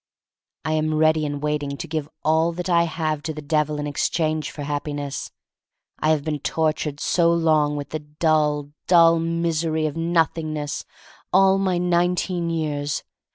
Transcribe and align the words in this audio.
I 0.65 0.71
am 0.71 0.95
ready 0.95 1.27
and 1.27 1.43
waiting 1.43 1.77
to 1.77 1.87
give 1.87 2.09
all 2.23 2.53
that 2.53 2.67
I 2.69 2.85
have 2.85 3.21
to 3.21 3.35
the 3.35 3.41
Devil 3.43 3.77
in 3.79 3.85
exchange 3.85 4.49
for 4.49 4.63
Happiness. 4.63 5.29
I 5.99 6.09
have 6.09 6.23
been 6.23 6.39
tortured 6.39 6.99
so 6.99 7.31
long 7.31 7.75
with 7.75 7.89
the 7.89 7.99
dull, 7.99 8.71
dull 8.87 9.19
misery 9.19 9.85
of 9.85 9.95
Nothingness— 9.95 10.85
all 11.31 11.59
my 11.59 11.77
nineteen 11.77 12.49
years. 12.49 13.03